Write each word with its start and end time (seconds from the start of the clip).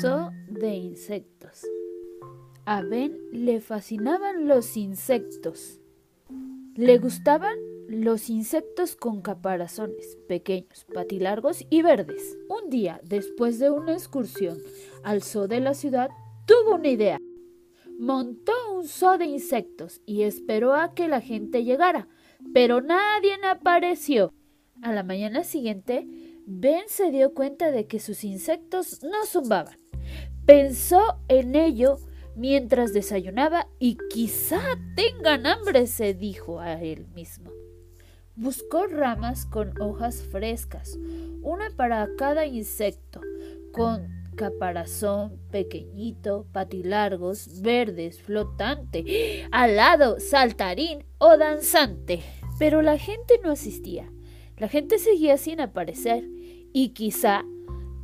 Zoo 0.00 0.30
de 0.48 0.74
insectos. 0.74 1.66
A 2.64 2.80
Ben 2.80 3.18
le 3.30 3.60
fascinaban 3.60 4.48
los 4.48 4.78
insectos. 4.78 5.80
Le 6.74 6.96
gustaban 6.96 7.58
los 7.88 8.30
insectos 8.30 8.96
con 8.96 9.20
caparazones, 9.20 10.16
pequeños, 10.28 10.86
patilargos 10.94 11.66
y 11.68 11.82
verdes. 11.82 12.38
Un 12.48 12.70
día, 12.70 13.02
después 13.04 13.58
de 13.58 13.70
una 13.70 13.92
excursión 13.92 14.58
al 15.02 15.22
zoo 15.22 15.46
de 15.46 15.60
la 15.60 15.74
ciudad, 15.74 16.08
tuvo 16.46 16.76
una 16.76 16.88
idea. 16.88 17.18
Montó 17.98 18.52
un 18.74 18.88
zoo 18.88 19.18
de 19.18 19.26
insectos 19.26 20.00
y 20.06 20.22
esperó 20.22 20.74
a 20.74 20.94
que 20.94 21.06
la 21.06 21.20
gente 21.20 21.64
llegara, 21.64 22.08
pero 22.54 22.80
nadie 22.80 23.34
apareció. 23.44 24.32
A 24.80 24.92
la 24.92 25.02
mañana 25.02 25.44
siguiente, 25.44 26.08
Ben 26.46 26.84
se 26.86 27.10
dio 27.10 27.34
cuenta 27.34 27.70
de 27.70 27.86
que 27.86 28.00
sus 28.00 28.24
insectos 28.24 29.02
no 29.02 29.26
zumbaban. 29.26 29.81
Pensó 30.46 31.18
en 31.28 31.54
ello 31.54 31.98
mientras 32.34 32.92
desayunaba 32.92 33.68
y 33.78 33.96
quizá 34.10 34.60
tengan 34.96 35.46
hambre, 35.46 35.86
se 35.86 36.14
dijo 36.14 36.60
a 36.60 36.80
él 36.82 37.06
mismo. 37.14 37.50
Buscó 38.34 38.86
ramas 38.86 39.44
con 39.46 39.80
hojas 39.80 40.22
frescas, 40.22 40.98
una 41.42 41.70
para 41.76 42.08
cada 42.16 42.46
insecto, 42.46 43.20
con 43.72 44.08
caparazón 44.36 45.38
pequeñito, 45.50 46.46
patilargos, 46.52 47.60
verdes, 47.60 48.20
flotante, 48.22 49.46
alado, 49.52 50.18
saltarín 50.18 51.04
o 51.18 51.36
danzante. 51.36 52.22
Pero 52.58 52.82
la 52.82 52.98
gente 52.98 53.38
no 53.42 53.50
asistía. 53.50 54.10
La 54.56 54.68
gente 54.68 54.98
seguía 54.98 55.36
sin 55.36 55.60
aparecer 55.60 56.24
y 56.72 56.90
quizá, 56.90 57.44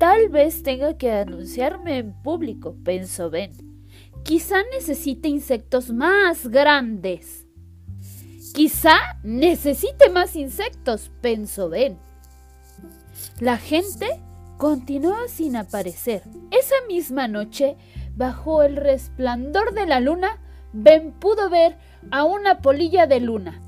tal 0.00 0.30
vez 0.30 0.62
tenga 0.62 0.96
que 0.96 1.12
anunciarme 1.12 1.98
en 1.98 2.14
público, 2.22 2.74
pensó 2.82 3.28
Ben. 3.28 3.52
Quizá 4.24 4.56
necesite 4.72 5.28
insectos 5.28 5.92
más 5.92 6.48
grandes. 6.48 7.46
Quizá 8.54 8.96
necesite 9.22 10.08
más 10.08 10.36
insectos, 10.36 11.10
pensó 11.20 11.68
Ben. 11.68 11.98
La 13.40 13.58
gente 13.58 14.22
continuó 14.56 15.28
sin 15.28 15.54
aparecer. 15.54 16.22
Esa 16.50 16.76
misma 16.88 17.28
noche, 17.28 17.76
bajo 18.16 18.62
el 18.62 18.76
resplandor 18.76 19.74
de 19.74 19.84
la 19.84 20.00
luna, 20.00 20.40
Ben 20.72 21.12
pudo 21.12 21.50
ver 21.50 21.76
a 22.10 22.24
una 22.24 22.62
polilla 22.62 23.06
de 23.06 23.20
luna. 23.20 23.60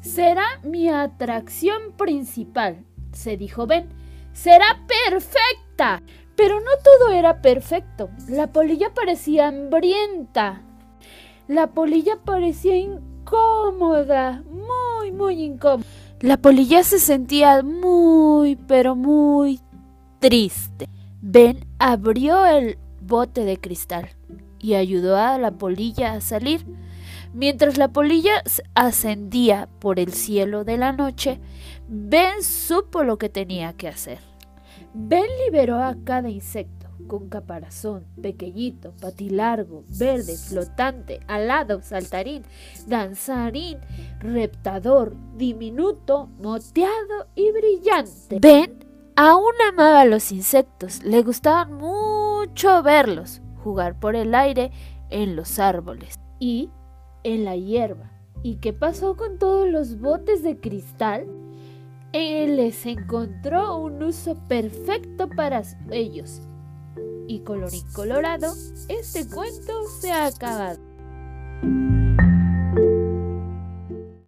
Será 0.00 0.46
mi 0.62 0.88
atracción 0.88 1.92
principal, 1.98 2.86
se 3.12 3.36
dijo 3.36 3.66
Ben. 3.66 4.05
Será 4.36 4.78
perfecta. 4.86 6.02
Pero 6.36 6.60
no 6.60 6.70
todo 6.84 7.10
era 7.10 7.40
perfecto. 7.40 8.10
La 8.28 8.52
polilla 8.52 8.92
parecía 8.92 9.48
hambrienta. 9.48 10.62
La 11.48 11.68
polilla 11.68 12.18
parecía 12.22 12.76
incómoda, 12.76 14.44
muy, 14.50 15.12
muy 15.12 15.42
incómoda. 15.42 15.88
La 16.20 16.36
polilla 16.36 16.84
se 16.84 16.98
sentía 16.98 17.62
muy, 17.62 18.56
pero 18.56 18.94
muy 18.94 19.60
triste. 20.18 20.88
Ben 21.22 21.66
abrió 21.78 22.44
el 22.44 22.78
bote 23.00 23.44
de 23.44 23.58
cristal 23.58 24.10
y 24.58 24.74
ayudó 24.74 25.16
a 25.16 25.38
la 25.38 25.52
polilla 25.52 26.12
a 26.12 26.20
salir. 26.20 26.66
Mientras 27.36 27.76
la 27.76 27.88
polilla 27.88 28.42
ascendía 28.74 29.68
por 29.78 30.00
el 30.00 30.14
cielo 30.14 30.64
de 30.64 30.78
la 30.78 30.92
noche, 30.92 31.38
Ben 31.86 32.42
supo 32.42 33.02
lo 33.02 33.18
que 33.18 33.28
tenía 33.28 33.74
que 33.74 33.88
hacer. 33.88 34.20
Ben 34.94 35.26
liberó 35.44 35.76
a 35.82 35.96
cada 36.02 36.30
insecto 36.30 36.88
con 37.06 37.28
caparazón, 37.28 38.06
pequeñito, 38.22 38.94
patilargo, 39.02 39.84
verde, 39.86 40.34
flotante, 40.34 41.20
alado, 41.28 41.82
saltarín, 41.82 42.42
danzarín, 42.86 43.80
reptador, 44.18 45.14
diminuto, 45.36 46.30
moteado 46.40 47.28
y 47.34 47.52
brillante. 47.52 48.38
Ben 48.40 48.78
aún 49.14 49.52
amaba 49.70 50.00
a 50.00 50.06
los 50.06 50.32
insectos, 50.32 51.02
le 51.04 51.22
gustaban 51.22 51.74
mucho 51.74 52.82
verlos, 52.82 53.42
jugar 53.62 54.00
por 54.00 54.16
el 54.16 54.34
aire 54.34 54.72
en 55.10 55.36
los 55.36 55.58
árboles 55.58 56.18
y 56.40 56.70
en 57.26 57.44
la 57.44 57.56
hierba. 57.56 58.12
¿Y 58.42 58.56
qué 58.56 58.72
pasó 58.72 59.16
con 59.16 59.38
todos 59.38 59.68
los 59.68 59.98
botes 59.98 60.44
de 60.44 60.58
cristal? 60.60 61.26
Él 62.12 62.56
les 62.56 62.86
encontró 62.86 63.78
un 63.78 64.00
uso 64.02 64.36
perfecto 64.48 65.28
para 65.28 65.62
ellos. 65.90 66.40
Y 67.26 67.40
colorín 67.40 67.84
colorado, 67.92 68.52
este 68.88 69.28
cuento 69.28 69.72
se 70.00 70.12
ha 70.12 70.26
acabado. 70.26 70.78